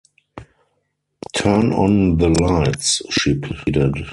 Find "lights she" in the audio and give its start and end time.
2.29-3.37